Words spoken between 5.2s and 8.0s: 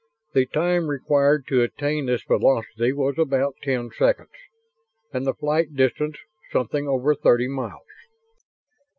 the flight distance something over thirty miles.